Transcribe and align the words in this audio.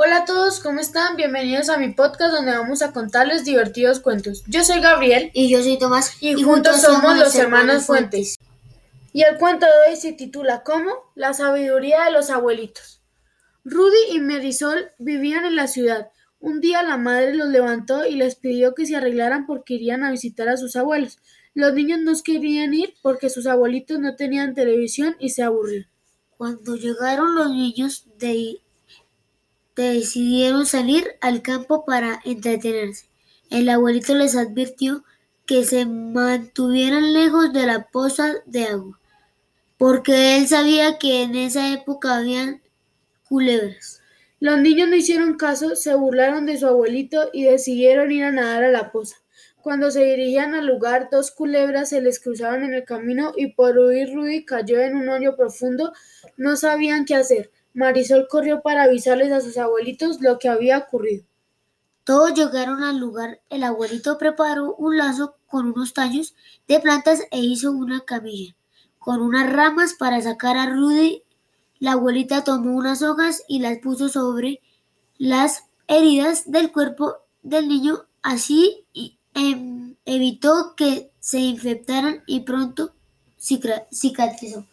Hola 0.00 0.18
a 0.18 0.24
todos, 0.24 0.60
¿cómo 0.60 0.78
están? 0.78 1.16
Bienvenidos 1.16 1.68
a 1.68 1.76
mi 1.76 1.88
podcast 1.88 2.32
donde 2.32 2.52
vamos 2.52 2.82
a 2.82 2.92
contarles 2.92 3.44
divertidos 3.44 3.98
cuentos. 3.98 4.44
Yo 4.46 4.62
soy 4.62 4.80
Gabriel 4.80 5.32
Y 5.34 5.50
yo 5.50 5.60
soy 5.60 5.76
Tomás. 5.76 6.16
y, 6.22 6.40
juntos 6.40 6.80
somos 6.80 7.18
los 7.18 7.34
hermanos 7.34 7.84
Fuentes. 7.84 8.36
Y 9.12 9.22
el 9.22 9.38
cuento 9.38 9.66
de 9.66 9.90
hoy 9.90 9.96
se 9.96 10.12
titula 10.12 10.62
¿Cómo? 10.62 10.92
La 11.16 11.32
sabiduría 11.34 12.04
de 12.04 12.12
los 12.12 12.30
abuelitos. 12.30 13.02
Rudy 13.64 14.12
y 14.12 14.20
Marisol 14.20 14.92
vivían 15.00 15.44
en 15.44 15.56
la 15.56 15.66
ciudad. 15.66 16.12
Un 16.38 16.60
día 16.60 16.84
la 16.84 16.96
madre 16.96 17.34
los 17.34 17.48
levantó 17.48 18.06
y 18.06 18.14
les 18.14 18.36
pidió 18.36 18.76
que 18.76 18.86
se 18.86 18.94
arreglaran 18.94 19.46
porque 19.46 19.74
irían 19.74 20.04
a 20.04 20.12
visitar 20.12 20.48
a 20.48 20.56
sus 20.56 20.76
abuelos. 20.76 21.18
Los 21.54 21.74
niños 21.74 21.98
no 21.98 22.12
querían 22.22 22.72
ir 22.72 22.94
porque 23.02 23.30
sus 23.30 23.48
abuelitos 23.48 23.98
no 23.98 24.14
tenían 24.14 24.54
televisión 24.54 25.16
y 25.18 25.30
se 25.30 25.42
aburrían. 25.42 25.88
Cuando 26.36 26.76
llegaron 26.76 27.34
los 27.34 27.50
niños 27.50 28.06
de- 28.18 28.60
decidieron 29.82 30.66
salir 30.66 31.06
al 31.20 31.42
campo 31.42 31.84
para 31.84 32.20
entretenerse. 32.24 33.06
El 33.50 33.68
abuelito 33.68 34.14
les 34.14 34.36
advirtió 34.36 35.04
que 35.46 35.64
se 35.64 35.86
mantuvieran 35.86 37.12
lejos 37.12 37.52
de 37.52 37.66
la 37.66 37.88
poza 37.88 38.34
de 38.44 38.64
agua, 38.64 39.00
porque 39.78 40.36
él 40.36 40.46
sabía 40.46 40.98
que 40.98 41.22
en 41.22 41.34
esa 41.34 41.72
época 41.72 42.16
habían 42.16 42.60
culebras. 43.28 44.02
Los 44.40 44.60
niños 44.60 44.88
no 44.88 44.96
hicieron 44.96 45.36
caso, 45.36 45.74
se 45.74 45.94
burlaron 45.94 46.46
de 46.46 46.58
su 46.58 46.66
abuelito 46.66 47.30
y 47.32 47.44
decidieron 47.44 48.12
ir 48.12 48.24
a 48.24 48.30
nadar 48.30 48.64
a 48.64 48.70
la 48.70 48.92
poza. 48.92 49.16
Cuando 49.62 49.90
se 49.90 50.04
dirigían 50.04 50.54
al 50.54 50.66
lugar, 50.66 51.08
dos 51.10 51.30
culebras 51.30 51.88
se 51.88 52.00
les 52.00 52.20
cruzaron 52.20 52.62
en 52.62 52.74
el 52.74 52.84
camino 52.84 53.32
y 53.36 53.48
por 53.52 53.78
huir 53.78 54.14
Rudy 54.14 54.44
cayó 54.44 54.80
en 54.80 54.96
un 54.96 55.08
hoyo 55.08 55.36
profundo. 55.36 55.92
No 56.36 56.56
sabían 56.56 57.04
qué 57.04 57.16
hacer. 57.16 57.50
Marisol 57.78 58.26
corrió 58.28 58.60
para 58.60 58.82
avisarles 58.82 59.30
a 59.30 59.40
sus 59.40 59.56
abuelitos 59.56 60.20
lo 60.20 60.38
que 60.40 60.48
había 60.48 60.78
ocurrido. 60.78 61.24
Todos 62.02 62.34
llegaron 62.34 62.82
al 62.82 62.98
lugar. 62.98 63.40
El 63.50 63.62
abuelito 63.62 64.18
preparó 64.18 64.74
un 64.74 64.96
lazo 64.96 65.36
con 65.46 65.66
unos 65.68 65.94
tallos 65.94 66.34
de 66.66 66.80
plantas 66.80 67.22
e 67.30 67.38
hizo 67.38 67.70
una 67.70 68.00
camilla 68.00 68.56
con 68.98 69.22
unas 69.22 69.50
ramas 69.52 69.94
para 69.94 70.20
sacar 70.20 70.56
a 70.56 70.68
Rudy. 70.68 71.22
La 71.78 71.92
abuelita 71.92 72.42
tomó 72.42 72.74
unas 72.74 73.02
hojas 73.02 73.44
y 73.46 73.60
las 73.60 73.78
puso 73.78 74.08
sobre 74.08 74.60
las 75.16 75.64
heridas 75.86 76.50
del 76.50 76.72
cuerpo 76.72 77.18
del 77.42 77.68
niño. 77.68 78.06
Así 78.22 78.86
em, 79.34 79.94
evitó 80.04 80.74
que 80.76 81.12
se 81.20 81.38
infectaran 81.38 82.24
y 82.26 82.40
pronto 82.40 82.92
cicatrizó. 83.38 84.66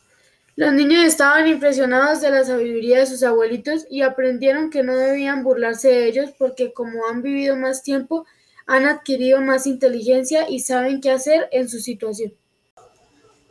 Los 0.56 0.72
niños 0.72 1.03
estaban 1.03 1.48
impresionados 1.48 2.22
de 2.22 2.31
la 2.31 2.45
sabiduría 2.45 3.00
de 3.00 3.08
sus 3.08 3.23
abuelitos 3.23 3.86
y 3.89 4.03
aprendieron 4.03 4.70
que 4.70 4.84
no 4.84 4.95
debían 4.95 5.44
burlarse 5.44 5.89
de 5.89 6.08
ellos 6.08 6.30
porque 6.38 6.72
como 6.72 7.08
han 7.08 7.22
vivido 7.22 7.58
más 7.58 7.84
tiempo, 7.84 8.25
han 8.66 8.86
adquirido 8.86 9.42
más 9.42 9.67
inteligencia 9.67 10.50
y 10.50 10.62
saben 10.62 11.02
qué 11.02 11.12
hacer 11.12 11.50
en 11.52 11.67
su 11.67 11.80
situación. 11.80 12.34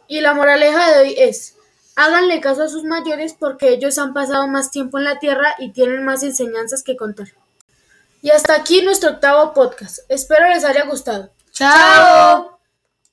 Y 0.08 0.22
la 0.22 0.32
moraleja 0.32 0.92
de 0.92 1.02
hoy 1.02 1.14
es, 1.18 1.56
háganle 1.94 2.40
caso 2.40 2.62
a 2.62 2.68
sus 2.68 2.84
mayores 2.84 3.34
porque 3.34 3.68
ellos 3.68 3.98
han 3.98 4.14
pasado 4.14 4.48
más 4.48 4.70
tiempo 4.70 4.98
en 4.98 5.04
la 5.04 5.18
tierra 5.18 5.54
y 5.58 5.72
tienen 5.72 6.04
más 6.04 6.22
enseñanzas 6.22 6.82
que 6.82 6.96
contar. 6.96 7.28
Y 8.22 8.30
hasta 8.30 8.54
aquí 8.54 8.80
nuestro 8.80 9.10
octavo 9.10 9.52
podcast. 9.52 9.98
Espero 10.08 10.48
les 10.48 10.64
haya 10.64 10.86
gustado. 10.86 11.30
¡Chao! 11.52 12.53